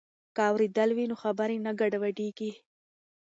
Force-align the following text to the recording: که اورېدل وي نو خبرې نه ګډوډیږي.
که 0.35 0.41
اورېدل 0.49 0.89
وي 0.93 1.05
نو 1.09 1.15
خبرې 1.23 1.57
نه 1.65 1.71
ګډوډیږي. 1.79 2.51